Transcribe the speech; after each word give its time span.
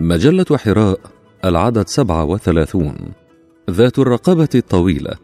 مجلة 0.00 0.46
حراء 0.56 1.00
العدد 1.44 1.88
سبعة 1.88 2.24
وثلاثون. 2.24 2.96
ذات 3.70 3.98
الرقبة 3.98 4.48
الطويلة. 4.54 5.14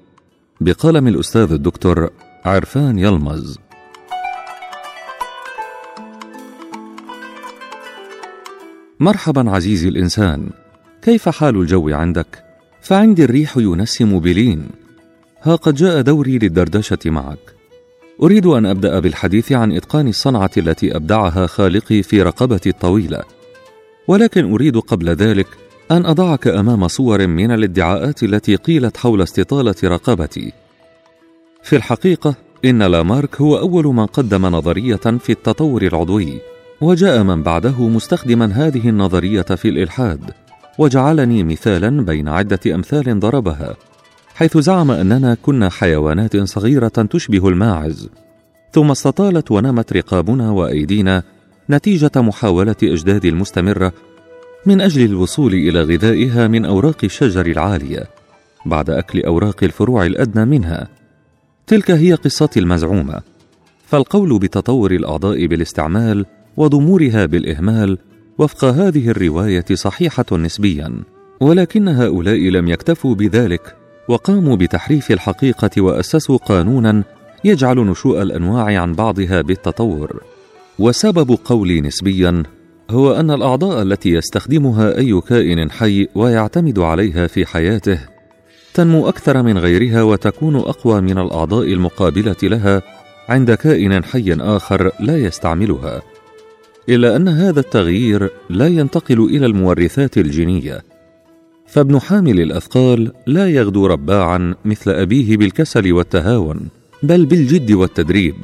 بقلم 0.61 1.09
الأستاذ 1.09 1.53
الدكتور 1.53 2.11
عرفان 2.45 2.99
يلمز. 2.99 3.59
مرحبا 9.01 9.51
عزيزي 9.51 9.89
الإنسان. 9.89 10.51
كيف 11.03 11.29
حال 11.29 11.57
الجو 11.57 11.89
عندك؟ 11.89 12.45
فعندي 12.83 13.25
الريح 13.25 13.57
ينسم 13.57 14.19
بلين. 14.19 14.69
ها 15.43 15.57
قد 15.57 15.75
جاء 15.75 16.01
دوري 16.01 16.39
للدردشة 16.39 16.99
معك. 17.07 17.55
أريد 18.23 18.47
أن 18.47 18.67
أبدأ 18.67 19.01
بالحديث 19.01 19.53
عن 19.53 19.73
إتقان 19.73 20.09
الصنعة 20.09 20.51
التي 20.57 20.97
أبدعها 20.97 21.47
خالقي 21.47 22.03
في 22.03 22.23
رقبتي 22.23 22.69
الطويلة. 22.69 23.44
ولكن 24.09 24.53
أريد 24.53 24.77
قبل 24.77 25.11
ذلك 25.11 25.47
أن 25.91 26.07
أضعك 26.07 26.47
أمام 26.47 26.89
صور 26.89 27.27
من 27.27 27.51
الادعاءات 27.51 28.23
التي 28.23 28.57
قيلت 28.57 28.97
حول 28.97 29.23
استطالة 29.23 29.75
رقبتي. 29.85 30.53
في 31.63 31.77
الحقيقة 31.77 32.35
إن 32.65 32.83
لامارك 32.83 33.41
هو 33.41 33.59
أول 33.59 33.87
من 33.87 34.07
قدم 34.07 34.47
نظرية 34.47 34.97
في 34.97 35.31
التطور 35.31 35.83
العضوي 35.83 36.41
وجاء 36.81 37.23
من 37.23 37.43
بعده 37.43 37.89
مستخدما 37.89 38.47
هذه 38.47 38.89
النظرية 38.89 39.43
في 39.43 39.69
الإلحاد 39.69 40.31
وجعلني 40.79 41.43
مثالا 41.43 42.05
بين 42.05 42.29
عدة 42.29 42.75
أمثال 42.75 43.21
ضربها 43.21 43.77
حيث 44.35 44.59
زعم 44.59 44.91
أننا 44.91 45.37
كنا 45.43 45.69
حيوانات 45.71 46.37
صغيرة 46.37 46.89
تشبه 46.89 47.49
الماعز. 47.49 48.09
ثم 48.73 48.91
استطالت 48.91 49.51
ونمت 49.51 49.93
رقابنا 49.93 50.51
وأيدينا 50.51 51.23
نتيجة 51.71 52.11
محاولة 52.17 52.77
إجداد 52.83 53.25
المستمرة 53.25 53.93
من 54.67 54.81
أجل 54.81 55.05
الوصول 55.05 55.55
إلى 55.55 55.83
غذائها 55.83 56.49
من 56.49 56.65
أوراق 56.65 56.97
الشجر 57.05 57.47
العالية 57.47 58.05
بعد 58.67 58.91
أكل 58.91 59.21
أوراق 59.21 59.65
الفروع 59.65 60.07
الأدنى 60.07 60.45
منها. 60.45 60.89
تلك 61.67 61.91
هي 61.91 62.15
قصتي 62.15 62.61
المزعومة. 62.61 63.21
فالقول 63.87 64.39
بتطور 64.39 64.91
الأعضاء 64.91 65.47
بالاستعمال 65.47 66.27
وضمورها 66.57 67.27
بالإهمال 67.27 67.99
وفق 68.39 68.65
هذه 68.65 69.09
الرواية 69.09 69.65
صحيحة 69.73 70.27
نسبيا. 70.33 71.03
ولكن 71.41 71.89
هؤلاء 71.89 72.39
لم 72.39 72.69
يكتفوا 72.69 73.15
بذلك 73.15 73.77
وقاموا 74.09 74.57
بتحريف 74.57 75.11
الحقيقة 75.11 75.83
وأسسوا 75.83 76.37
قانونا 76.37 77.03
يجعل 77.45 77.77
نشوء 77.77 78.23
الأنواع 78.23 78.81
عن 78.81 78.93
بعضها 78.93 79.41
بالتطور. 79.41 80.34
وسبب 80.79 81.39
قولي 81.45 81.81
نسبيا 81.81 82.43
هو 82.91 83.13
أن 83.13 83.31
الأعضاء 83.31 83.83
التي 83.83 84.11
يستخدمها 84.11 84.99
أي 84.99 85.21
كائن 85.21 85.71
حي 85.71 86.09
ويعتمد 86.15 86.79
عليها 86.79 87.27
في 87.27 87.47
حياته 87.47 88.15
تنمو 88.75 89.09
أكثر 89.09 89.43
من 89.43 89.59
غيرها 89.59 90.03
وتكون 90.03 90.57
أقوى 90.57 91.01
من 91.01 91.19
الأعضاء 91.19 91.73
المقابلة 91.73 92.37
لها 92.43 92.83
عند 93.29 93.55
كائن 93.55 94.05
حي 94.05 94.37
آخر 94.41 94.91
لا 95.01 95.19
يستعملها. 95.19 96.03
إلا 96.89 97.17
أن 97.17 97.29
هذا 97.29 97.61
التغيير 97.61 98.31
لا 98.51 98.67
ينتقل 98.67 99.21
إلى 99.25 99.47
المورثات 99.47 100.19
الجينية. 100.19 100.83
فابن 101.67 102.01
حامل 102.01 102.41
الأثقال 102.41 103.13
لا 103.27 103.49
يغدو 103.49 103.87
رباعا 103.87 104.55
مثل 104.65 104.91
أبيه 104.91 105.37
بالكسل 105.37 105.93
والتهاون 105.93 106.69
بل 107.03 107.27
بالجد 107.27 107.73
والتدريب. 107.73 108.35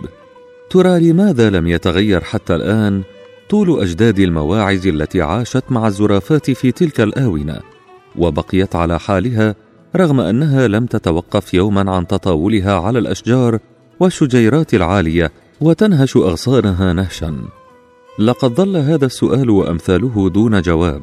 ترى 0.70 1.10
لماذا 1.10 1.50
لم 1.50 1.66
يتغير 1.66 2.20
حتى 2.20 2.54
الآن 2.54 3.02
طول 3.48 3.80
أجداد 3.80 4.18
المواعظ 4.18 4.86
التي 4.86 5.22
عاشت 5.22 5.64
مع 5.70 5.86
الزرافات 5.86 6.50
في 6.50 6.72
تلك 6.72 7.00
الآونة 7.00 7.60
وبقيت 8.16 8.76
على 8.76 8.98
حالها 8.98 9.54
رغم 9.96 10.20
أنها 10.20 10.68
لم 10.68 10.86
تتوقف 10.86 11.54
يوما 11.54 11.90
عن 11.90 12.06
تطاولها 12.06 12.80
على 12.80 12.98
الأشجار 12.98 13.58
والشجيرات 14.00 14.74
العالية 14.74 15.32
وتنهش 15.60 16.16
أغصانها 16.16 16.92
نهشا. 16.92 17.36
لقد 18.18 18.54
ظل 18.54 18.76
هذا 18.76 19.06
السؤال 19.06 19.50
وأمثاله 19.50 20.30
دون 20.30 20.62
جواب. 20.62 21.02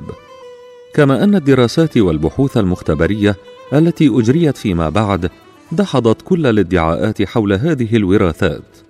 كما 0.94 1.24
أن 1.24 1.36
الدراسات 1.36 1.98
والبحوث 1.98 2.58
المختبرية 2.58 3.36
التي 3.74 4.10
أجريت 4.10 4.58
فيما 4.58 4.90
بعد 4.90 5.30
دحضت 5.72 6.22
كل 6.22 6.46
الادعاءات 6.46 7.24
حول 7.24 7.54
هذه 7.54 7.96
الوراثات. 7.96 8.87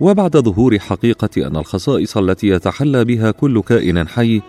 وبعد 0.00 0.36
ظهور 0.36 0.78
حقيقة 0.78 1.46
أن 1.46 1.56
الخصائص 1.56 2.16
التي 2.16 2.48
يتحلى 2.48 3.04
بها 3.04 3.30
كل 3.30 3.62
كائن 3.62 4.08
حي 4.08 4.40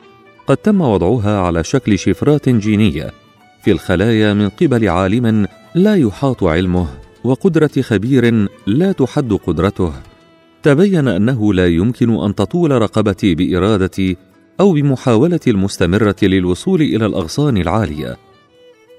قد 0.48 0.58
تم 0.58 0.82
وضعها 0.82 1.40
على 1.40 1.64
شكل 1.64 2.00
شفرات 2.00 2.50
جينية 2.50 3.12
في 3.64 3.72
الخلايا 3.72 4.34
من 4.34 4.50
قبل 4.50 4.90
عالم 4.90 5.48
لا 5.76 5.96
يحاط 5.96 6.44
علمه 6.44 6.88
وقدرة 7.24 7.82
خبير 7.82 8.48
لا 8.68 8.92
تحد 8.92 9.34
قدرته. 9.34 9.94
تبين 10.64 11.08
أنه 11.08 11.54
لا 11.54 11.68
يمكن 11.68 12.24
أن 12.24 12.36
تطول 12.36 12.72
رقبتي 12.72 13.36
بإرادتي 13.36 14.18
أو 14.60 14.74
بمحاولتي 14.74 15.50
المستمرة 15.50 16.16
للوصول 16.24 16.81
إلى 16.81 17.06
الأغصان 17.06 17.58
العالية. 17.58 18.18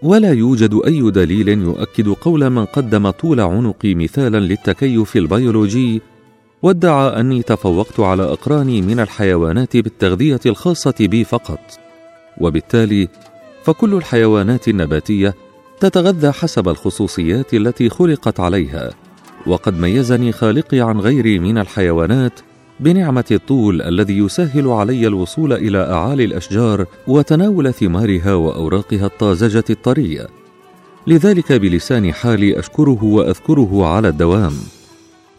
ولا 0.02 0.32
يوجد 0.32 0.80
أي 0.86 1.10
دليل 1.10 1.48
يؤكد 1.48 2.08
قول 2.08 2.50
من 2.50 2.64
قدم 2.64 3.10
طول 3.10 3.40
عنقي 3.40 3.94
مثالا 3.94 4.40
للتكيف 4.40 5.16
البيولوجي 5.16 6.02
وادعى 6.62 7.20
أني 7.20 7.42
تفوقت 7.42 8.00
على 8.00 8.22
أقراني 8.22 8.82
من 8.82 9.00
الحيوانات 9.00 9.76
بالتغذية 9.76 10.40
الخاصة 10.46 10.94
بي 11.00 11.24
فقط. 11.24 11.60
وبالتالي 12.38 13.08
فكل 13.62 13.94
الحيوانات 13.94 14.68
النباتية 14.68 15.34
تتغذى 15.80 16.32
حسب 16.32 16.68
الخصوصيات 16.68 17.54
التي 17.54 17.88
خلقت 17.88 18.40
عليها 18.40 18.90
وقد 19.46 19.80
ميزني 19.80 20.32
خالقي 20.32 20.80
عن 20.80 21.00
غيري 21.00 21.38
من 21.38 21.58
الحيوانات 21.58 22.40
بنعمة 22.80 23.24
الطول 23.30 23.82
الذي 23.82 24.18
يسهل 24.18 24.68
علي 24.68 25.06
الوصول 25.06 25.52
إلى 25.52 25.78
أعالي 25.78 26.24
الأشجار 26.24 26.86
وتناول 27.06 27.74
ثمارها 27.74 28.34
وأوراقها 28.34 29.06
الطازجة 29.06 29.64
الطرية. 29.70 30.28
لذلك 31.06 31.52
بلسان 31.52 32.12
حالي 32.12 32.58
أشكره 32.58 33.04
وأذكره 33.04 33.86
على 33.86 34.08
الدوام. 34.08 34.52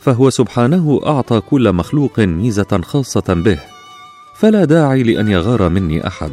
فهو 0.02 0.30
سبحانه 0.30 1.02
أعطى 1.06 1.42
كل 1.42 1.74
مخلوق 1.74 2.20
ميزة 2.20 2.82
خاصة 2.84 3.34
به. 3.34 3.60
فلا 4.36 4.66
داعي 4.66 5.04
لأن 5.04 5.28
يغار 5.28 5.70
مني 5.70 6.08
أحد. 6.08 6.32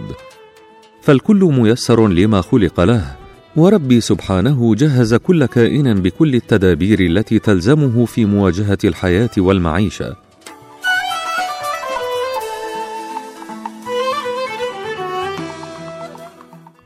فالكل 1.02 1.44
ميسر 1.44 2.08
لما 2.08 2.40
خلق 2.40 2.80
له 2.80 3.16
وربي 3.56 4.00
سبحانه 4.00 4.74
جهز 4.74 5.14
كل 5.14 5.46
كائن 5.46 5.94
بكل 5.94 6.34
التدابير 6.34 7.00
التي 7.00 7.38
تلزمه 7.38 8.04
في 8.04 8.24
مواجهة 8.24 8.78
الحياة 8.84 9.30
والمعيشة. 9.38 10.16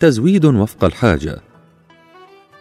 تزويد 0.01 0.45
وفق 0.45 0.85
الحاجة. 0.85 1.52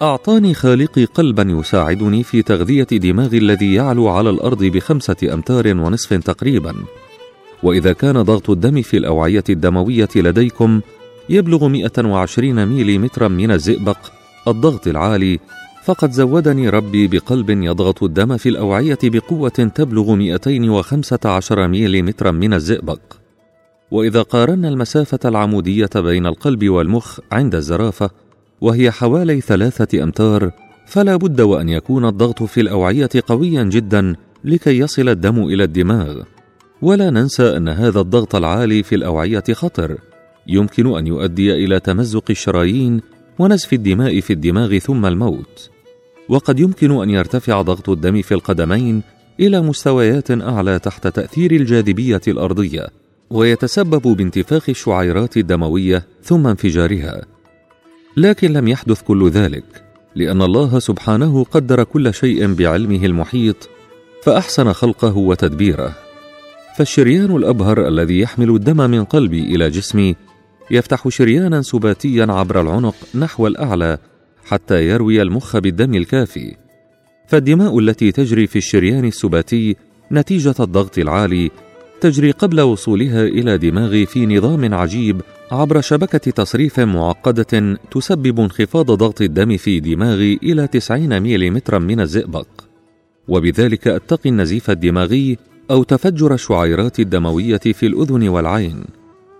أعطاني 0.01 0.53
خالقي 0.53 1.05
قلبا 1.05 1.43
يساعدني 1.43 2.23
في 2.23 2.41
تغذية 2.41 2.87
دماغي 2.91 3.37
الذي 3.37 3.73
يعلو 3.73 4.07
على 4.07 4.29
الأرض 4.29 4.63
بخمسة 4.63 5.33
أمتار 5.33 5.67
ونصف 5.67 6.13
تقريبا. 6.13 6.75
وإذا 7.63 7.93
كان 7.93 8.21
ضغط 8.21 8.49
الدم 8.49 8.81
في 8.81 8.97
الأوعية 8.97 9.43
الدموية 9.49 10.09
لديكم 10.15 10.81
يبلغ 11.29 11.67
120 11.67 12.65
ميليمترا 12.65 13.27
من 13.27 13.51
الزئبق 13.51 13.97
الضغط 14.47 14.87
العالي 14.87 15.39
فقد 15.83 16.11
زودني 16.11 16.69
ربي 16.69 17.07
بقلب 17.07 17.49
يضغط 17.49 18.03
الدم 18.03 18.37
في 18.37 18.49
الأوعية 18.49 18.99
بقوة 19.03 19.49
تبلغ 19.49 20.15
215 20.15 21.67
ميليمترا 21.67 22.31
من 22.31 22.53
الزئبق. 22.53 22.99
وإذا 23.91 24.21
قارنا 24.21 24.69
المسافة 24.69 25.19
العمودية 25.25 25.89
بين 25.95 26.25
القلب 26.25 26.69
والمخ 26.69 27.19
عند 27.31 27.55
الزرافة 27.55 28.09
وهي 28.61 28.91
حوالي 28.91 29.41
ثلاثة 29.41 30.03
أمتار 30.03 30.51
فلا 30.85 31.15
بد 31.15 31.41
وأن 31.41 31.69
يكون 31.69 32.05
الضغط 32.05 32.43
في 32.43 32.61
الأوعية 32.61 33.09
قويا 33.27 33.63
جدا 33.63 34.15
لكي 34.43 34.77
يصل 34.77 35.09
الدم 35.09 35.43
إلى 35.43 35.63
الدماغ. 35.63 36.21
ولا 36.81 37.09
ننسى 37.09 37.57
أن 37.57 37.69
هذا 37.69 37.99
الضغط 37.99 38.35
العالي 38.35 38.83
في 38.83 38.95
الأوعية 38.95 39.43
خطر. 39.51 39.97
يمكن 40.47 40.97
أن 40.97 41.07
يؤدي 41.07 41.53
إلى 41.53 41.79
تمزق 41.79 42.23
الشرايين 42.29 43.01
ونزف 43.39 43.73
الدماء 43.73 44.19
في 44.19 44.33
الدماغ 44.33 44.77
ثم 44.77 45.05
الموت. 45.05 45.69
وقد 46.29 46.59
يمكن 46.59 46.91
أن 46.91 47.09
يرتفع 47.09 47.61
ضغط 47.61 47.89
الدم 47.89 48.21
في 48.21 48.33
القدمين 48.33 49.01
إلى 49.39 49.61
مستويات 49.61 50.31
أعلى 50.31 50.79
تحت 50.79 51.07
تأثير 51.07 51.51
الجاذبية 51.51 52.21
الأرضية 52.27 52.87
ويتسبب 53.29 54.17
بانتفاخ 54.17 54.69
الشعيرات 54.69 55.37
الدموية 55.37 56.03
ثم 56.23 56.47
انفجارها. 56.47 57.21
لكن 58.17 58.53
لم 58.53 58.67
يحدث 58.67 59.01
كل 59.01 59.29
ذلك 59.29 59.63
لأن 60.15 60.41
الله 60.41 60.79
سبحانه 60.79 61.43
قدر 61.43 61.83
كل 61.83 62.13
شيء 62.13 62.53
بعلمه 62.53 63.05
المحيط 63.05 63.69
فأحسن 64.23 64.73
خلقه 64.73 65.17
وتدبيره. 65.17 65.95
فالشريان 66.77 67.35
الأبهر 67.35 67.87
الذي 67.87 68.19
يحمل 68.19 68.49
الدم 68.49 68.89
من 68.89 69.03
قلبي 69.03 69.55
إلى 69.55 69.69
جسمي 69.69 70.15
يفتح 70.71 71.07
شريانا 71.07 71.61
سباتيا 71.61 72.25
عبر 72.29 72.61
العنق 72.61 72.95
نحو 73.15 73.47
الأعلى 73.47 73.97
حتى 74.45 74.87
يروي 74.87 75.21
المخ 75.21 75.57
بالدم 75.57 75.93
الكافي. 75.93 76.55
فالدماء 77.27 77.79
التي 77.79 78.11
تجري 78.11 78.47
في 78.47 78.55
الشريان 78.55 79.05
السباتي 79.05 79.75
نتيجة 80.11 80.55
الضغط 80.59 80.97
العالي 80.97 81.51
تجري 82.01 82.31
قبل 82.31 82.61
وصولها 82.61 83.23
إلى 83.23 83.57
دماغ 83.57 84.05
في 84.05 84.25
نظام 84.25 84.73
عجيب 84.73 85.21
عبر 85.51 85.81
شبكة 85.81 86.31
تصريف 86.31 86.79
معقدة 86.79 87.77
تسبب 87.91 88.39
انخفاض 88.39 88.91
ضغط 88.91 89.21
الدم 89.21 89.57
في 89.57 89.79
دماغي 89.79 90.39
إلى 90.43 90.67
90 90.67 91.21
ملم 91.21 91.61
من 91.71 91.99
الزئبق. 91.99 92.47
وبذلك 93.27 93.87
أتقي 93.87 94.29
النزيف 94.29 94.69
الدماغي 94.69 95.37
أو 95.71 95.83
تفجر 95.83 96.33
الشعيرات 96.33 96.99
الدموية 96.99 97.57
في 97.57 97.85
الأذن 97.85 98.27
والعين. 98.27 98.83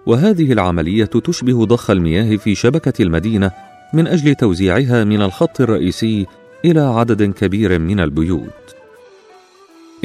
وهذه 0.05 0.51
العملية 0.51 1.05
تشبه 1.05 1.65
ضخ 1.65 1.89
المياه 1.89 2.35
في 2.37 2.55
شبكة 2.55 3.01
المدينة 3.01 3.51
من 3.93 4.07
أجل 4.07 4.35
توزيعها 4.35 5.03
من 5.03 5.21
الخط 5.21 5.61
الرئيسي 5.61 6.25
إلى 6.65 6.81
عدد 6.81 7.23
كبير 7.23 7.79
من 7.79 7.99
البيوت. 7.99 8.75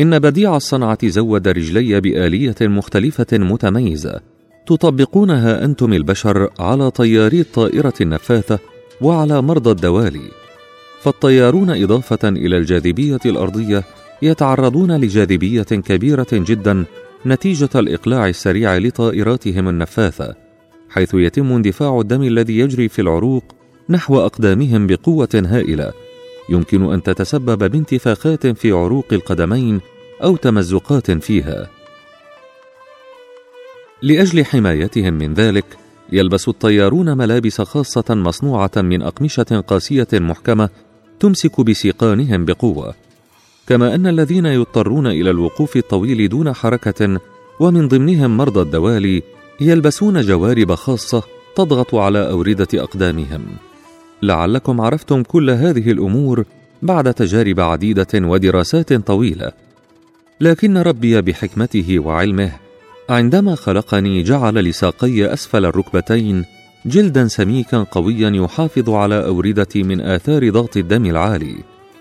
إن 0.01 0.19
بديع 0.19 0.57
الصنعة 0.57 1.09
زود 1.09 1.49
رجلي 1.49 2.01
بآلية 2.01 2.57
مختلفة 2.61 3.27
متميزة 3.33 4.36
تطبقونها 4.67 5.65
أنتم 5.65 5.93
البشر 5.93 6.51
على 6.59 6.91
طياري 6.91 7.41
الطائرة 7.41 7.95
النفاثة 8.01 8.59
وعلى 9.01 9.43
مرضى 9.43 9.71
الدوالي. 9.71 10.31
فالطيارون 11.01 11.71
إضافة 11.71 12.29
إلى 12.29 12.57
الجاذبية 12.57 13.21
الأرضية 13.27 13.85
يتعرضون 14.23 14.97
لجاذبية 14.97 15.63
كبيرة 15.63 16.27
جدا 16.33 16.85
نتيجة 17.27 17.71
الإقلاع 17.75 18.29
السريع 18.29 18.79
لطائراتهم 18.79 19.69
النفاثة 19.69 20.35
حيث 20.91 21.15
يتم 21.15 21.53
اندفاع 21.53 22.01
الدم 22.01 22.23
الذي 22.23 22.59
يجري 22.59 22.89
في 22.89 23.03
العروق 23.03 23.45
نحو 23.89 24.21
أقدامهم 24.21 24.87
بقوة 24.87 25.29
هائلة. 25.35 25.93
يمكن 26.49 26.93
أن 26.93 27.03
تتسبب 27.03 27.71
بانتفاخات 27.71 28.47
في 28.47 28.73
عروق 28.73 29.07
القدمين 29.13 29.81
أو 30.23 30.37
تمزقات 30.37 31.11
فيها. 31.11 31.76
لأجل 34.03 34.45
حمايتهم 34.45 35.15
من 35.15 35.35
ذلك 35.35 35.65
يلبس 36.13 36.49
الطيارون 36.49 37.17
ملابس 37.17 37.61
خاصة 37.61 38.05
مصنوعة 38.15 38.71
من 38.77 39.03
أقمشة 39.03 39.65
قاسية 39.67 40.09
محكمة 40.13 40.69
تمسك 41.21 41.61
بسيقانهم 41.61 42.45
بقوة. 42.45 42.95
كما 43.67 43.95
أن 43.95 44.07
الذين 44.07 44.47
يضطرون 44.47 45.07
إلى 45.07 45.31
الوقوف 45.31 45.77
الطويل 45.77 46.29
دون 46.29 46.53
حركة 46.53 47.21
ومن 47.61 47.89
ضمنهم 47.89 48.37
مرضى 48.37 48.61
الدوالي 48.61 49.23
يلبسون 49.61 50.21
جوارب 50.21 50.75
خاصة 50.75 51.23
تضغط 51.57 51.95
على 51.95 52.31
أوردة 52.31 52.69
أقدامهم. 52.75 53.47
لعلكم 54.23 54.81
عرفتم 54.81 55.23
كل 55.23 55.51
هذه 55.51 55.91
الأمور 55.91 56.45
بعد 56.83 57.15
تجارب 57.15 57.61
عديدة 57.61 58.07
ودراسات 58.15 58.93
طويلة. 58.93 59.53
لكن 60.41 60.79
ربي 60.79 61.23
بحكمته 61.23 61.99
وعلمه 61.99 62.66
عندما 63.09 63.55
خلقني 63.55 64.23
جعل 64.23 64.55
لساقي 64.55 65.33
أسفل 65.33 65.65
الركبتين 65.65 66.45
جلدا 66.87 67.29
سميكا 67.29 67.83
قويا 67.83 68.31
يحافظ 68.31 68.91
على 68.91 69.27
أوردتي 69.27 69.83
من 69.83 70.01
آثار 70.01 70.51
ضغط 70.51 70.77
الدم 70.77 71.07
العالي. 71.07 71.57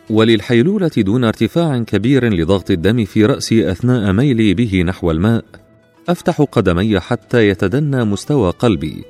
وللحيلولة 0.10 0.92
دون 0.98 1.24
ارتفاع 1.24 1.80
كبير 1.80 2.34
لضغط 2.34 2.72
الدم 2.72 3.06
في 3.06 3.25
رأسي 3.25 3.72
أثناء 3.72 4.12
ميلي 4.12 4.54
به 4.54 4.84
نحو 4.84 5.12
الماء 5.12 5.46
أفتح 6.10 6.42
قدمي 6.42 7.00
حتى 7.00 7.48
يتدنى 7.48 8.04
مستوى 8.04 8.51
قلبي 8.51 9.04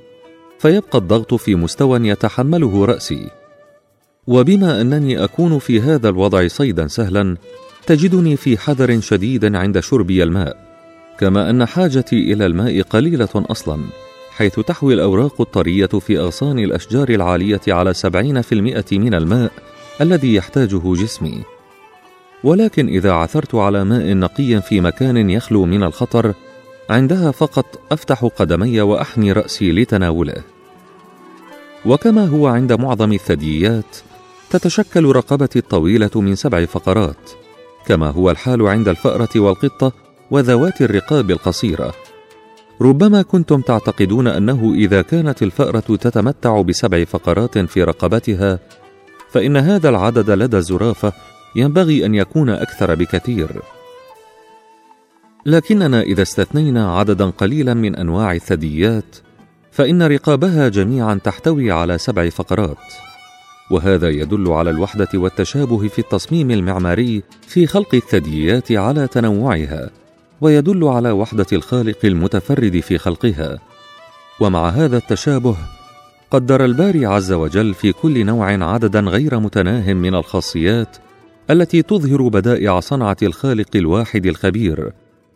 فيبقى 0.59 0.97
الضغط 0.97 1.33
في 1.33 1.55
مستوى 1.55 2.07
يتحمله 2.07 2.85
رأسي. 2.85 3.29
وبما 4.27 4.81
أنني 4.81 5.23
أكون 5.23 5.59
في 5.59 5.81
هذا 5.81 6.09
الوضع 6.09 6.47
صيدا 6.47 6.87
سهلا 6.87 7.37
تجدني 7.87 8.35
في 8.35 8.57
حذر 8.57 9.01
شديد 9.01 9.55
عند 9.55 9.79
شربي 9.79 10.23
الماء. 10.23 10.74
كما 11.19 11.49
أن 11.49 11.65
حاجتي 11.65 12.33
إلى 12.33 12.45
الماء 12.45 12.81
قليلة 12.81 13.29
أصلا 13.35 13.79
حيث 14.31 14.59
تحوي 14.59 14.93
الأوراق 14.93 15.41
الطرية 15.41 15.85
في 15.85 16.19
أغصان 16.19 16.59
الأشجار 16.59 17.09
العالية 17.09 17.61
على 17.67 17.93
سبعين 17.93 18.41
في 18.41 18.55
المئة 18.55 18.85
من 18.91 19.13
الماء 19.13 19.51
الذي 20.01 20.35
يحتاجه 20.35 20.93
جسمي. 20.93 21.43
ولكن 22.43 22.87
إذا 22.87 23.11
عثرت 23.11 23.55
على 23.55 23.83
ماء 23.83 24.13
نقي 24.13 24.61
في 24.61 24.81
مكان 24.81 25.29
يخلو 25.29 25.65
من 25.65 25.83
الخطر 25.83 26.33
عندها 26.89 27.31
فقط 27.31 27.79
أفتح 27.91 28.25
قدمي 28.25 28.81
وأحني 28.81 29.31
رأسي 29.31 29.71
لتناوله. 29.71 30.43
وكما 31.85 32.25
هو 32.25 32.47
عند 32.47 32.73
معظم 32.73 33.13
الثدييات 33.13 33.97
تتشكل 34.49 35.05
رقبتي 35.05 35.59
الطويلة 35.59 36.11
من 36.15 36.35
سبع 36.35 36.65
فقرات 36.65 37.31
كما 37.85 38.09
هو 38.09 38.31
الحال 38.31 38.67
عند 38.67 38.87
الفأرة 38.87 39.29
والقطة 39.35 40.04
وذوات 40.31 40.81
الرقاب 40.81 41.31
القصيرة. 41.31 41.93
ربما 42.81 43.21
كنتم 43.21 43.61
تعتقدون 43.61 44.27
أنه 44.27 44.73
إذا 44.75 45.01
كانت 45.01 45.43
الفأرة 45.43 45.79
تتمتع 45.79 46.61
بسبع 46.61 47.03
فقرات 47.03 47.57
في 47.57 47.83
رقبتها 47.83 48.59
فإن 49.31 49.57
هذا 49.57 49.89
العدد 49.89 50.29
لدى 50.29 50.57
الزرافة 50.57 51.13
ينبغي 51.55 52.05
أن 52.05 52.15
يكون 52.15 52.49
أكثر 52.49 52.95
بكثير. 52.95 53.49
لكننا 55.45 56.01
إذا 56.01 56.21
استثنينا 56.21 56.97
عددا 56.97 57.25
قليلا 57.25 57.73
من 57.73 57.95
أنواع 57.95 58.33
الثدييات 58.33 59.15
فإن 59.71 60.03
رقابها 60.03 60.69
جميعا 60.69 61.19
تحتوي 61.23 61.71
على 61.71 61.97
سبع 61.97 62.29
فقرات. 62.29 62.77
وهذا 63.71 64.09
يدل 64.09 64.51
على 64.51 64.69
الوحدة 64.69 65.07
والتشابه 65.13 65.87
في 65.87 65.99
التصميم 65.99 66.51
المعماري 66.51 67.23
في 67.41 67.67
خلق 67.67 67.95
الثدييات 67.95 68.71
على 68.71 69.07
تنوعها. 69.07 70.04
ويدل 70.41 70.83
على 70.83 71.11
وحدة 71.11 71.45
الخالق 71.53 71.97
المتفرد 72.05 72.79
في 72.79 72.97
خلقها. 72.97 73.59
ومع 74.39 74.69
هذا 74.69 74.97
التشابه 74.97 75.55
قدر 76.31 76.65
الباري 76.65 77.05
عز 77.05 77.31
وجل 77.31 77.73
في 77.73 77.91
كل 77.91 78.25
نوع 78.25 78.63
عددا 78.73 78.99
غير 78.99 79.39
متناه 79.39 79.93
من 79.93 80.15
الخاصيات 80.15 80.97
التي 81.49 81.81
تظهر 81.81 82.27
بدائع 82.27 82.79
صنعة 82.79 83.17
الخالق 83.23 83.75
الواحد 83.75 84.25
الخبير 84.25 84.91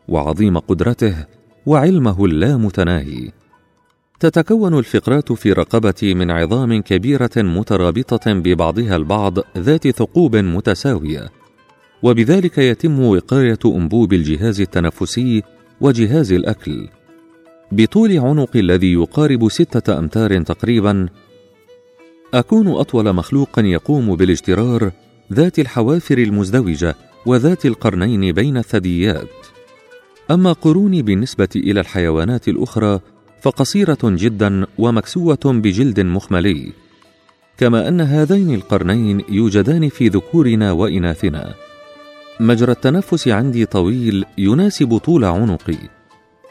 وعظيم 0.08 0.58
قدرته 0.58 1.16
وعلمه 1.66 2.26
اللامتناهي. 2.26 3.32
تتكون 4.20 4.78
الفقرات 4.78 5.32
في 5.32 5.54
رقبتي 5.54 6.14
من 6.14 6.32
عظام 6.32 6.82
كبيرة 6.82 7.32
مترابطة 7.38 8.34
ببعضها 8.34 8.96
البعض 8.96 9.34
ذات 9.58 9.88
ثقوب 9.88 10.36
متساوية. 10.36 11.39
وبذلك 12.04 12.58
يتم 12.58 13.00
وقاية 13.00 13.60
أنبوب 13.66 14.14
الجهاز 14.14 14.62
التنفسي 14.62 15.44
وجهاز 15.82 16.32
الأكل. 16.32 16.88
بطول 17.72 18.18
عنق 18.18 18.50
الذي 18.56 18.94
يقارب 18.94 19.50
ستة 19.50 20.00
أمتار 20.00 20.42
تقريبا 20.42 21.10
أكون 22.34 22.68
أطول 22.68 23.14
مخلوق 23.14 23.60
يقوم 23.60 24.16
بالاجترار 24.16 24.92
ذات 25.34 25.60
الحوافر 25.60 26.18
المزدوجة 26.18 26.96
وذات 27.26 27.66
القرنين 27.66 28.32
بين 28.32 28.58
الثدييات. 28.58 29.30
أما 30.32 30.54
قروني 30.54 31.02
بالنسبة 31.02 31.50
إلى 31.56 31.80
الحيوانات 31.80 32.48
الأخرى 32.48 33.00
فقصيرة 33.42 33.98
جدا 34.04 34.66
ومكسوة 34.78 35.40
بجلد 35.46 36.00
مخملي. 36.00 36.72
كما 37.58 37.88
أن 37.88 38.02
هذين 38.02 38.56
القرنين 38.56 39.22
يوجدان 39.30 39.90
في 39.90 40.08
ذكورنا 40.08 40.72
وإناثنا. 40.72 41.69
مجرى 42.40 42.72
التنفس 42.72 43.28
عندي 43.28 43.66
طويل 43.66 44.26
يناسب 44.38 44.98
طول 44.98 45.26
عنقي 45.26 45.78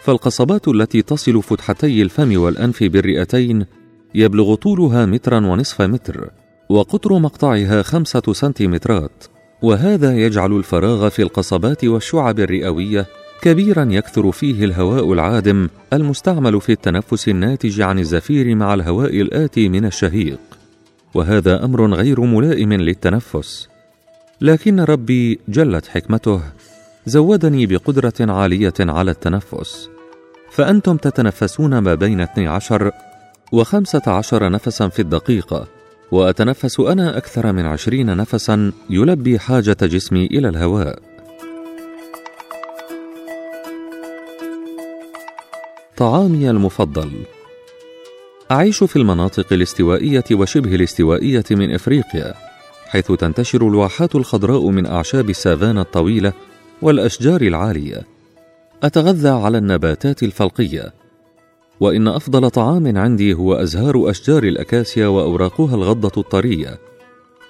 فالقصبات 0.02 0.68
التي 0.68 1.02
تصل 1.02 1.42
فتحتي 1.42 2.02
الفم 2.02 2.40
والأنف 2.40 2.85
بالرئتين 2.85 3.66
يبلغ 4.14 4.54
طولها 4.54 5.07
مترا 5.07 5.47
ونصف 5.47 5.83
متر 5.83 6.30
وقطر 6.68 7.18
مقطعها 7.18 7.83
خمسة 7.83 8.33
سنتيمترات 8.33 9.25
وهذا 9.62 10.16
يجعل 10.16 10.52
الفراغ 10.52 11.09
في 11.09 11.23
القصبات 11.23 11.85
والشعب 11.85 12.40
الرئوية 12.40 13.07
كبيرا 13.42 13.85
يكثر 13.90 14.33
فيه 14.33 14.64
الهواء 14.64 15.12
العادم 15.12 15.68
المستعمل 15.92 16.61
في 16.61 16.73
التنفس 16.73 17.28
الناتج 17.28 17.80
عن 17.80 17.99
الزفير 17.99 18.54
مع 18.54 18.75
الهواء 18.75 19.21
الآتي 19.21 19.68
من 19.68 19.85
الشهيق. 19.85 20.38
وهذا 21.14 21.64
أمر 21.64 21.95
غير 21.95 22.21
ملائم 22.21 22.73
للتنفس. 22.73 23.68
لكن 24.40 24.80
ربي 24.80 25.40
جلت 25.49 25.87
حكمته 25.87 26.40
زودني 27.07 27.66
بقدرة 27.66 28.14
عالية 28.21 28.75
على 28.80 29.11
التنفس. 29.11 29.88
فأنتم 30.50 30.97
تتنفسون 30.97 31.78
ما 31.78 31.95
بين 31.95 32.21
12 32.21 32.92
وخمسة 33.52 34.02
عشر 34.07 34.50
نفسا 34.50 34.88
في 34.88 35.02
الدقيقة 35.02 35.66
وأتنفس 36.12 36.80
أنا 36.80 37.16
أكثر 37.16 37.52
من 37.52 37.66
عشرين 37.66 38.16
نفسا 38.16 38.73
يلبي 38.90 39.38
حاجة 39.38 39.76
جسمي 39.83 40.26
إلى 40.26 40.49
الهواء. 40.49 40.99
طعامي 45.97 46.50
المفضل. 46.50 47.11
أعيش 48.50 48.85
في 48.85 48.97
المناطق 48.97 49.52
الاستوائية 49.52 50.25
وشبه 50.33 50.75
الاستوائية 50.75 51.45
من 51.50 51.75
إفريقيا. 51.75 52.48
حيث 52.88 53.12
تنتشر 53.12 53.68
الواحات 53.68 54.14
الخضراء 54.14 54.68
من 54.68 54.87
أعشاب 54.87 55.30
السافانا 55.30 55.80
الطويلة 55.80 56.33
والأشجار 56.83 57.40
العالية. 57.40 58.02
أتغذى 58.83 59.28
على 59.28 59.59
النباتات 59.59 60.23
الفلقية. 60.23 60.92
وإن 61.80 62.09
أفضل 62.09 62.50
طعام 62.50 62.99
عندي 62.99 63.35
هو 63.35 63.54
أزهار 63.54 64.11
أشجار 64.11 64.42
الأكاسيا 64.42 65.07
وأوراقها 65.07 65.75
الغضة 65.75 66.21
الطرية. 66.21 66.78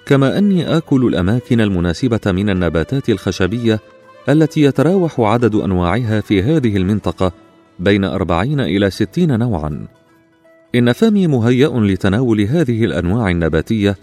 كما 0.05 0.37
أني 0.37 0.77
آكل 0.77 1.05
الأماكن 1.05 1.61
المناسبة 1.61 2.21
من 2.25 2.49
النباتات 2.49 3.09
الخشبية 3.09 3.79
التي 4.29 4.61
يتراوح 4.61 5.19
عدد 5.19 5.55
أنواعها 5.55 6.21
في 6.21 6.43
هذه 6.43 6.77
المنطقة 6.77 7.31
بين 7.79 8.03
أربعين 8.03 8.59
إلى 8.59 8.89
ستين 8.89 9.39
نوعاً. 9.39 9.87
إن 10.75 10.91
فمي 10.91 11.27
مهيأ 11.27 11.67
لتناول 11.67 12.41
هذه 12.41 12.85
الأنواع 12.85 13.29
النباتية 13.29 13.95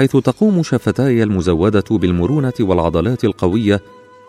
حيث 0.00 0.16
تقوم 0.16 0.62
شفتاي 0.62 1.22
المزودة 1.22 1.84
بالمرونة 1.90 2.52
والعضلات 2.60 3.24
القوية 3.24 3.80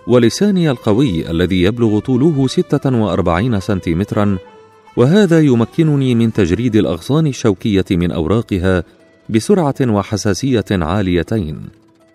ولساني 0.08 0.70
القوي 0.70 1.32
الذي 1.32 1.62
يبلغ 1.62 2.00
طوله 2.00 2.48
46 2.48 3.60
سنتيمترا 3.60 4.38
وهذا 4.98 5.40
يمكنني 5.40 6.16
من 6.16 6.34
تجريد 6.34 6.76
الأغصان 6.76 7.28
الشوكية 7.28 7.86
من 7.92 8.12
أوراقها 8.12 8.84
بسرعة 9.30 9.76
وحساسية 9.82 10.66
عاليتين. 10.72 11.62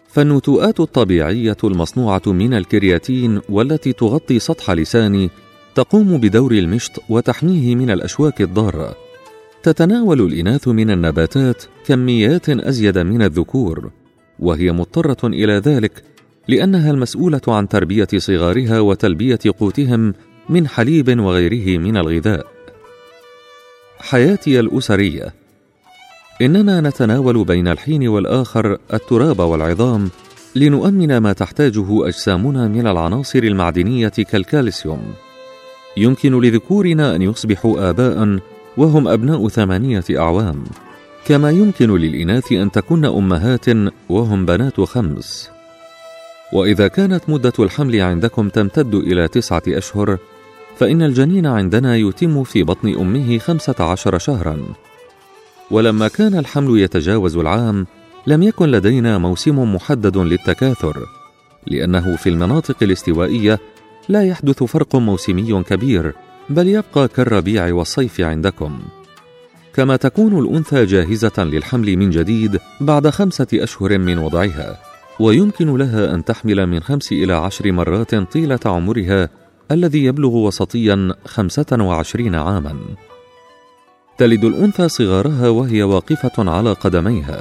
فالنتوءات 0.09 0.81
الطبيعية 0.81 1.57
المصنوعة 1.65 2.23
من 2.27 2.55
الكرياتين 2.55 3.41
والتي 3.49 3.93
تغطي 3.93 4.39
سطح 4.39 4.71
لساني 4.71 5.31
تقوم 5.75 6.19
بدور 6.19 6.53
المشط 6.53 7.03
وتحميه 7.09 7.75
من 7.75 7.91
الأشواك 7.91 8.41
الضارة. 8.41 9.06
تتناول 9.67 10.21
الإناث 10.21 10.69
من 10.69 10.91
النباتات 10.91 11.63
كميات 11.87 12.49
أزيد 12.49 12.99
من 12.99 13.23
الذكور 13.23 13.91
وهي 14.39 14.73
مضطرة 14.73 15.17
إلى 15.25 15.53
ذلك 15.53 16.03
لأنها 16.49 16.91
المسؤولة 16.91 17.41
عن 17.49 17.69
تربية 17.69 18.09
صغارها 18.17 18.81
وتلبية 18.81 19.39
قوتهم 19.61 20.15
من 20.49 20.69
حليب 20.69 21.21
وغيره 21.21 21.79
من 21.79 21.97
الغذاء. 21.97 22.47
حياتي 23.99 24.61
الأسرية. 24.61 25.35
إننا 26.43 26.81
نتناول 26.81 27.45
بين 27.45 27.69
الحين 27.69 28.09
والآخر 28.09 28.79
التراب 28.93 29.39
والعظام 29.39 30.11
لنؤمن 30.57 31.17
ما 31.17 31.33
تحتاجه 31.33 32.09
أجسامنا 32.09 32.69
من 32.69 32.87
العناصر 32.87 33.39
المعدنية 33.39 34.09
كالكالسيوم. 34.09 35.15
يمكن 35.97 36.41
لذكورنا 36.41 37.17
أن 37.17 37.23
يصبحوا 37.23 37.91
آباء 37.91 38.39
وهم 38.77 39.09
أبناء 39.09 39.49
ثمانية 39.49 40.05
أعوام. 40.11 40.65
كما 41.27 41.51
يمكن 41.51 41.97
للإناث 41.97 42.53
أن 42.53 42.71
تكن 42.71 43.05
أمهات 43.05 43.67
وهم 44.09 44.47
بنات 44.47 44.81
خمس. 44.81 45.51
وإذا 46.53 46.89
كانت 46.89 47.23
مدة 47.29 47.53
الحمل 47.59 48.01
عندكم 48.01 48.49
تمتد 48.49 48.95
إلى 48.95 49.29
تسعة 49.29 49.63
أشهر 49.69 50.19
فإن 50.77 51.03
الجنين 51.03 51.47
عندنا 51.47 51.97
يتم 51.97 52.45
في 52.45 52.63
بطن 52.63 52.95
أمه 52.95 53.39
خمسة 53.39 53.75
عشر 53.81 54.19
شهرا. 54.19 54.59
ولما 55.71 56.09
كان 56.09 56.39
الحمل 56.39 56.81
يتجاوز 56.81 57.37
العام 57.37 57.87
لم 58.27 58.43
يكن 58.43 58.67
لدينا 58.67 59.19
موسم 59.19 59.75
محدد 59.75 60.17
للتكاثر 60.17 61.07
لأنه 61.67 62.17
في 62.17 62.29
المناطق 62.29 62.77
الاستوائية 62.83 63.59
لا 64.09 64.25
يحدث 64.25 64.63
فرق 64.63 64.97
موسمي 64.97 65.63
كبير. 65.63 66.13
بل 66.51 66.69
يبقى 66.69 67.09
كالربيع 67.09 67.75
والصيف 67.75 68.21
عندكم. 68.21 68.79
كما 69.75 69.97
تكون 69.97 70.39
الأنثى 70.39 70.85
جاهزة 70.85 71.33
للحمل 71.45 71.97
من 71.97 72.11
جديد 72.11 72.61
بعد 72.81 73.09
خمسة 73.09 73.47
أشهر 73.53 73.99
من 73.99 74.19
وضعها 74.19 74.79
ويمكن 75.21 75.77
لها 75.77 76.15
أن 76.15 76.25
تحمل 76.25 76.67
من 76.67 76.81
خمس 76.81 77.13
إلى 77.13 77.33
عشر 77.33 77.73
مرات 77.73 78.15
طيلة 78.15 78.61
عمرها 78.65 79.29
الذي 79.71 80.05
يبلغ 80.05 80.29
وسطيا 80.29 81.15
خمسة 81.27 81.67
وعشرين 81.73 82.35
عاما. 82.35 82.77
تلد 84.19 84.45
الأنثى 84.45 84.89
صغارها 84.89 85.49
وهي 85.49 85.83
واقفة 85.83 86.51
على 86.51 86.73
قدميها 86.73 87.41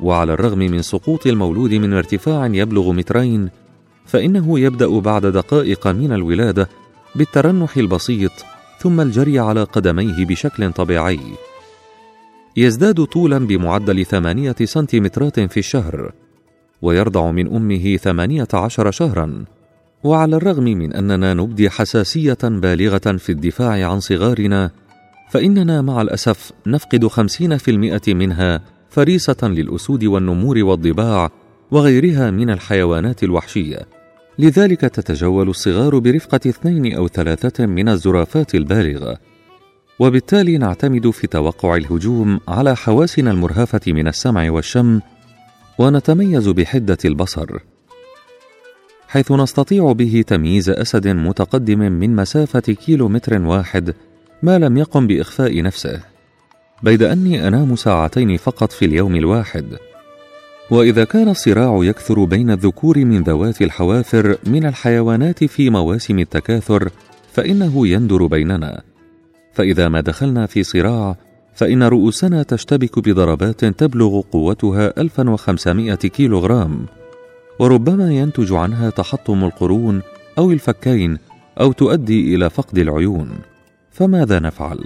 وعلى 0.00 0.32
الرغم 0.32 0.58
من 0.58 0.82
سقوط 0.82 1.26
المولود 1.26 1.74
من 1.74 1.92
ارتفاع 1.92 2.46
يبلغ 2.46 2.92
مترين 2.92 3.50
فإنه 4.06 4.60
يبدأ 4.60 4.98
بعد 4.98 5.26
دقائق 5.26 5.86
من 5.86 6.12
الولادة 6.12 6.68
بالترنح 7.16 7.76
البسيط 7.76 8.32
ثم 8.78 9.00
الجري 9.00 9.38
على 9.38 9.62
قدميه 9.62 10.26
بشكل 10.26 10.72
طبيعي. 10.72 11.20
يزداد 12.56 13.04
طولا 13.04 13.38
بمعدل 13.38 14.06
ثمانية 14.06 14.56
سنتيمترات 14.64 15.40
في 15.40 15.56
الشهر 15.56 16.12
ويرضع 16.82 17.30
من 17.30 17.56
أمه 17.56 17.96
ثمانية 17.96 18.48
عشر 18.54 18.90
شهرا. 18.90 19.44
وعلى 20.04 20.36
الرغم 20.36 20.64
من 20.64 20.92
أننا 20.92 21.34
نبدي 21.34 21.70
حساسية 21.70 22.38
بالغة 22.42 23.16
في 23.16 23.32
الدفاع 23.32 23.90
عن 23.90 24.00
صغارنا 24.00 24.70
فإننا 25.30 25.82
مع 25.82 26.02
الأسف 26.02 26.52
نفقد 26.66 27.06
خمسين 27.06 27.56
في 27.56 27.70
المئة 27.70 28.14
منها 28.14 28.60
فريسة 28.90 29.36
للأسود 29.42 30.04
والنمور 30.04 30.58
والضباع 30.58 31.30
وغيرها 31.70 32.30
من 32.30 32.50
الحيوانات 32.50 33.22
الوحشية. 33.24 33.95
لذلك 34.38 34.80
تتجول 34.80 35.48
الصغار 35.48 35.98
برفقة 35.98 36.40
اثنين 36.46 36.96
أو 36.96 37.08
ثلاثة 37.08 37.66
من 37.66 37.88
الزرافات 37.88 38.54
البالغة. 38.54 39.18
وبالتالي 39.98 40.58
نعتمد 40.58 41.10
في 41.10 41.26
توقع 41.26 41.76
الهجوم 41.76 42.40
على 42.48 42.76
حواسنا 42.76 43.30
المرهفة 43.30 43.80
من 43.86 44.08
السمع 44.08 44.50
والشم 44.50 45.00
ونتميز 45.78 46.48
بحدة 46.48 46.98
البصر. 47.04 47.58
حيث 49.08 49.32
نستطيع 49.32 49.92
به 49.92 50.24
تمييز 50.26 50.70
أسد 50.70 51.08
متقدم 51.08 51.78
من 51.78 52.16
مسافة 52.16 52.60
كيلو 52.60 53.08
متر 53.08 53.42
واحد 53.42 53.94
ما 54.42 54.58
لم 54.58 54.76
يقم 54.76 55.06
بإخفاء 55.06 55.62
نفسه. 55.62 56.00
بيد 56.82 57.02
أني 57.02 57.48
أنام 57.48 57.76
ساعتين 57.76 58.36
فقط 58.36 58.72
في 58.72 58.84
اليوم 58.84 59.16
الواحد. 59.16 59.66
وإذا 60.70 61.04
كان 61.04 61.28
الصراع 61.28 61.84
يكثر 61.84 62.24
بين 62.24 62.50
الذكور 62.50 62.98
من 62.98 63.22
ذوات 63.22 63.62
الحوافر 63.62 64.36
من 64.46 64.66
الحيوانات 64.66 65.44
في 65.44 65.70
مواسم 65.70 66.18
التكاثر 66.18 66.88
فإنه 67.32 67.88
يندر 67.88 68.26
بيننا. 68.26 68.82
فإذا 69.52 69.88
ما 69.88 70.00
دخلنا 70.00 70.46
في 70.46 70.62
صراع 70.62 71.16
فإن 71.54 71.82
رؤوسنا 71.82 72.42
تشتبك 72.42 72.98
بضربات 72.98 73.64
تبلغ 73.64 74.20
قوتها 74.20 74.92
1500 74.98 75.94
كيلوغرام. 75.94 76.86
وربما 77.58 78.12
ينتج 78.12 78.52
عنها 78.52 78.90
تحطم 78.90 79.44
القرون 79.44 80.02
أو 80.38 80.50
الفكين 80.50 81.18
أو 81.60 81.72
تؤدي 81.72 82.34
إلى 82.34 82.50
فقد 82.50 82.78
العيون. 82.78 83.30
فماذا 83.92 84.38
نفعل؟ 84.38 84.84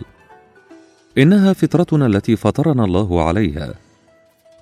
إنها 1.18 1.52
فطرتنا 1.52 2.06
التي 2.06 2.36
فطرنا 2.36 2.84
الله 2.84 3.24
عليها. 3.24 3.74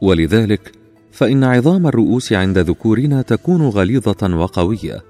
ولذلك 0.00 0.77
فإن 1.12 1.44
عظام 1.44 1.86
الرؤوس 1.86 2.32
عند 2.32 2.58
ذكورنا 2.58 3.22
تكون 3.22 3.62
غليظة 3.62 4.36
وقوية 4.36 5.04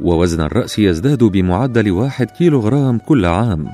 ووزن 0.00 0.40
الرأس 0.40 0.78
يزداد 0.78 1.24
بمعدل 1.24 1.90
واحد 1.90 2.30
كيلوغرام 2.30 2.98
كل 2.98 3.26
عام 3.26 3.68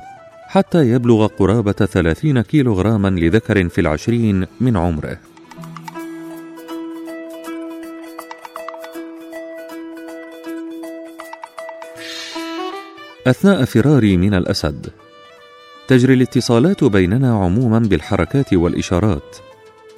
حتى 0.47 0.89
يبلغ 0.91 1.27
قرابة 1.27 1.71
ثلاثين 1.71 2.41
كيلوغراما 2.41 3.07
لذكر 3.07 3.69
في 3.69 3.81
العشرين 3.81 4.45
من 4.61 4.77
عمره. 4.77 5.17
أثناء 13.27 13.65
فراري 13.65 14.17
من 14.17 14.33
الأسد 14.33 14.87
تجري 15.87 16.13
الاتصالات 16.13 16.83
بيننا 16.83 17.33
عموما 17.33 17.79
بالحركات 17.79 18.53
والإشارات. 18.53 19.37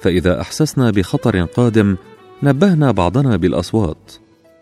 فإذا 0.00 0.40
أحسسنا 0.40 0.90
بخطر 0.90 1.42
قادم 1.44 1.96
نبهنا 2.42 2.90
بعضنا 2.90 3.36
بالأصوات 3.36 4.12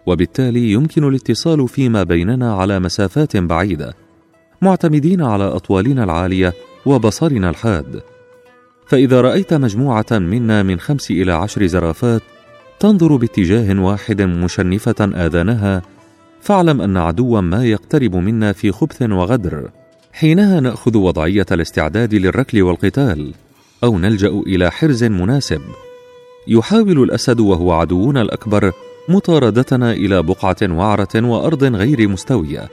وبالتالي 0.06 0.72
يمكن 0.72 1.08
الاتصال 1.08 1.68
فيما 1.68 2.02
بيننا 2.02 2.54
على 2.54 2.80
مسافات 2.80 3.36
بعيدة 3.36 3.94
معتمدين 4.62 5.22
على 5.22 5.44
أطوالنا 5.44 6.04
العالية 6.04 6.54
وبصرنا 6.86 7.50
الحاد. 7.50 8.02
فإذا 8.86 9.20
رأيت 9.20 9.54
مجموعة 9.54 10.06
منا 10.10 10.62
من 10.62 10.80
خمس 10.80 11.10
إلى 11.10 11.32
عشر 11.32 11.66
زرافات 11.66 12.22
تنظر 12.80 13.16
باتجاه 13.16 13.80
واحد 13.80 14.22
مشنفة 14.22 14.94
آذانها 15.00 15.82
فاعلم 16.40 16.80
أن 16.80 16.96
عدوا 16.96 17.40
ما 17.40 17.64
يقترب 17.64 18.16
منا 18.16 18.52
في 18.52 18.72
خبث 18.72 19.02
وغدر 19.02 19.70
حينها 20.12 20.60
نأخذ 20.60 20.96
وضعية 20.96 21.46
الاستعداد 21.52 22.14
للركل 22.14 22.62
والقتال. 22.62 23.34
أو 23.84 23.98
نلجأ 23.98 24.28
إلى 24.28 24.70
حرز 24.70 25.04
مناسب. 25.04 25.60
يحاول 26.46 27.02
الأسد 27.02 27.40
وهو 27.40 27.72
عدونا 27.72 28.22
الأكبر 28.22 28.72
مطاردتنا 29.08 29.92
إلى 29.92 30.22
بقعة 30.22 30.56
وعرة 30.62 31.14
وأرض 31.14 31.64
غير 31.64 32.08
مستوية. 32.08 32.68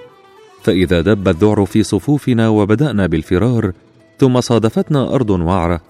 فإذا 0.64 1.02
دب 1.02 1.28
الذعر 1.28 1.66
في 1.66 1.84
صفوفنا 1.84 2.50
وبدأنا 2.50 3.08
بالفرار 3.08 3.72
ثم 4.20 4.42
صادفتنا 4.42 5.16
أرض 5.16 5.30
وعرة 5.30 5.82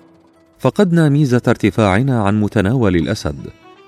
فقدنا 0.60 1.10
ميزة 1.10 1.42
ارتفاعنا 1.48 2.24
عن 2.24 2.42
متناول 2.42 2.96
الأسد 2.96 3.36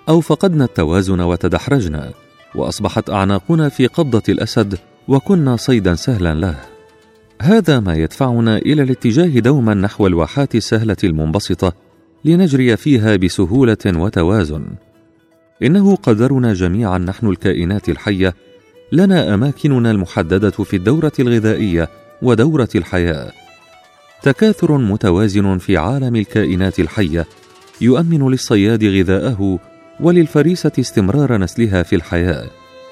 أو 0.09 0.21
فقدنا 0.21 0.63
التوازن 0.63 1.21
وتدحرجنا 1.21 2.11
وأصبحت 2.55 3.09
أعناقنا 3.09 3.69
في 3.69 3.87
قبضة 3.87 4.23
الأسد 4.29 4.77
وكنا 5.07 5.55
صيدا 5.55 5.95
سهلا 5.95 6.33
له. 6.33 6.76
هذا 7.41 7.79
ما 7.79 7.95
يدفعنا 7.95 8.57
إلى 8.57 8.83
الاتجاه 8.83 9.39
دوما 9.39 9.73
نحو 9.73 10.07
الواحات 10.07 10.55
السهلة 10.55 10.97
المنبسطة 11.03 11.73
لنجري 12.25 12.77
فيها 12.77 13.15
بسهولة 13.15 13.77
وتوازن. 13.85 14.65
إنه 15.63 15.95
قدرنا 15.95 16.53
جميعا 16.53 16.97
نحن 16.97 17.27
الكائنات 17.27 17.89
الحية 17.89 18.33
لنا 18.91 19.33
أماكننا 19.33 19.91
المحددة 19.91 20.49
في 20.49 20.75
الدورة 20.75 21.11
الغذائية 21.19 21.89
ودورة 22.21 22.69
الحياة. 22.75 23.31
تكاثر 24.23 24.77
متوازن 24.77 25.57
في 25.57 25.77
عالم 25.77 26.15
الكائنات 26.15 26.79
الحية 26.79 27.25
يؤمن 27.81 28.29
للصياد 28.31 28.83
غذاءه 28.83 29.59
وللفريسة 29.99 30.71
استمرار 30.79 31.37
نسلها 31.37 31.83
في 31.83 31.95
الحياة. 31.95 32.49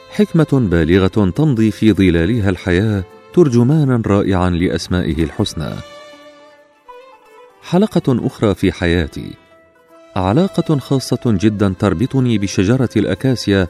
حكمة 0.10 0.68
بالغة 0.72 1.30
تمضي 1.30 1.72
في 1.72 1.94
ظلالها 1.94 2.50
الحياة 2.50 3.04
ترجمانا 3.36 4.02
رائعا 4.08 4.50
لأسمائه 4.50 5.24
الحسنى. 5.24 5.70
حلقة 7.62 8.28
أخرى 8.28 8.56
في 8.56 8.72
حياتي. 8.72 9.34
علاقة 10.16 10.78
خاصة 10.80 11.20
جدا 11.26 11.74
تربطني 11.80 12.38
بشجرة 12.38 12.90
الأكاسيا 12.98 13.68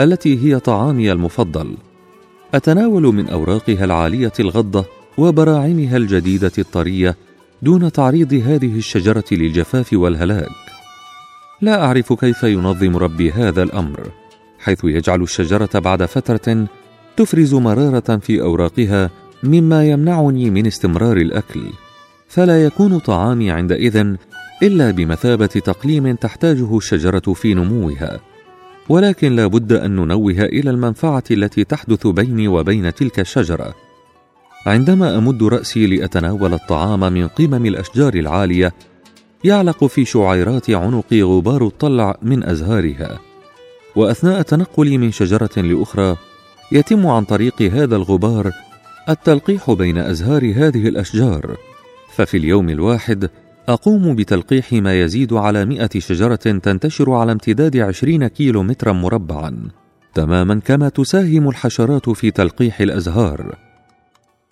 التي 0.00 0.44
هي 0.44 0.58
طعامي 0.58 1.12
المفضل. 1.12 1.76
أتناول 2.54 3.02
من 3.02 3.28
أوراقها 3.28 3.84
العالية 3.84 4.32
الغضة 4.40 4.84
وبراعمها 5.18 5.96
الجديدة 5.96 6.52
الطرية 6.58 7.16
دون 7.62 7.92
تعريض 7.92 8.32
هذه 8.34 8.78
الشجرة 8.78 9.24
للجفاف 9.32 9.92
والهلاك. 9.92 10.48
لا 11.60 11.84
أعرف 11.84 12.12
كيف 12.12 12.42
ينظم 12.42 12.96
ربي 12.96 13.32
هذا 13.32 13.62
الأمر 13.62 14.10
حيث 14.58 14.84
يجعل 14.84 15.22
الشجرة 15.22 15.78
بعد 15.78 16.04
فترة 16.04 16.68
تفرز 17.18 17.54
مرارة 17.54 18.16
في 18.16 18.40
أوراقها 18.42 19.10
مما 19.42 19.84
يمنعني 19.84 20.50
من 20.50 20.66
استمرار 20.66 21.16
الأكل. 21.16 21.62
فلا 22.28 22.64
يكون 22.64 22.98
طعامي 22.98 23.50
عندئذ 23.50 24.14
إلا 24.62 24.90
بمثابة 24.90 25.46
تقليم 25.46 26.14
تحتاجه 26.14 26.76
الشجرة 26.76 27.32
في 27.34 27.54
نموها. 27.54 28.20
ولكن 28.88 29.36
لا 29.36 29.46
بد 29.46 29.72
أن 29.72 29.96
ننوه 29.96 30.44
إلى 30.44 30.70
المنفعة 30.70 31.22
التي 31.30 31.64
تحدث 31.64 32.06
بيني 32.06 32.48
وبين 32.48 32.94
تلك 32.94 33.20
الشجرة. 33.20 33.74
عندما 34.66 35.18
أمد 35.18 35.42
رأسي 35.42 35.86
لأتناول 35.86 36.54
الطعام 36.54 37.00
من 37.12 37.28
قمم 37.28 37.66
الأشجار 37.66 38.14
العالية 38.14 38.72
يعلق 39.44 39.84
في 39.84 40.04
شعيرات 40.04 40.70
عنقي 40.70 41.22
غبار 41.22 41.66
الطلع 41.66 42.18
من 42.22 42.44
أزهارها. 42.44 43.18
وأثناء 43.96 44.42
تنقلي 44.42 44.98
من 44.98 45.12
شجرة 45.12 45.56
لأخرى 45.56 46.16
يتم 46.72 47.06
عن 47.06 47.24
طريق 47.24 47.62
هذا 47.62 47.96
الغبار 47.96 48.52
التلقيح 49.08 49.70
بين 49.70 49.98
أزهار 49.98 50.52
هذه 50.56 50.88
الأشجار. 50.88 51.56
ففي 52.14 52.36
اليوم 52.36 52.68
الواحد 52.68 53.30
أقوم 53.68 54.14
بتلقيح 54.14 54.72
ما 54.72 55.00
يزيد 55.00 55.32
على 55.32 55.64
مئة 55.64 55.98
شجرة 55.98 56.36
تنتشر 56.36 57.12
على 57.12 57.32
امتداد 57.32 57.76
عشرين 57.76 58.26
كيلو 58.26 58.62
مترا 58.62 58.92
مربعا. 58.92 59.68
تماما 60.14 60.60
كما 60.64 60.88
تساهم 60.88 61.48
الحشرات 61.48 62.10
في 62.10 62.30
تلقيح 62.30 62.80
الأزهار. 62.80 63.56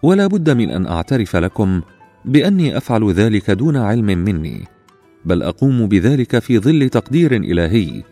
ولا 0.02 0.26
بد 0.26 0.50
من 0.50 0.70
أن 0.70 0.86
أعترف 0.86 1.36
لكم 1.36 1.82
بأني 2.24 2.76
أفعل 2.76 3.12
ذلك 3.12 3.50
دون 3.50 3.76
علم 3.76 4.06
مني 4.06 4.64
بل 5.24 5.42
أقوم 5.42 5.88
بذلك 5.88 6.38
في 6.38 6.58
ظل 6.58 6.88
تقدير 6.88 7.36
إلهي 7.36 8.02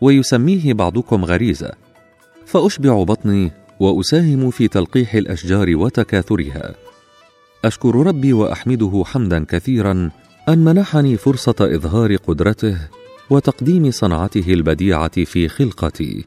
ويسميه 0.00 0.72
بعضكم 0.72 1.24
غريزة. 1.24 1.85
فأشبع 2.46 3.02
بطني 3.02 3.50
وأساهم 3.80 4.50
في 4.50 4.68
تلقيح 4.68 5.14
الأشجار 5.14 5.76
وتكاثرها. 5.76 6.74
أشكر 7.64 8.06
ربي 8.06 8.32
وأحمده 8.32 9.02
حمدا 9.06 9.44
كثيرا 9.44 10.10
أن 10.48 10.58
منحني 10.58 11.16
فرصة 11.16 11.54
إظهار 11.60 12.16
قدرته 12.16 12.78
وتقديم 13.30 13.90
صنعته 13.90 14.52
البديعة 14.52 15.24
في 15.24 15.48
خلقتي. 15.48 16.24